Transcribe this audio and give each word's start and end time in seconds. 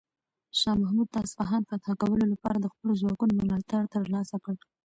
شاه 0.59 0.75
محمود 0.83 1.07
د 1.11 1.15
اصفهان 1.25 1.61
فتح 1.69 1.89
کولو 2.01 2.25
لپاره 2.33 2.57
د 2.59 2.65
خپلو 2.73 2.93
ځواکونو 3.01 3.33
ملاتړ 3.41 3.81
ترلاسه 3.95 4.35
کړ. 4.43 4.55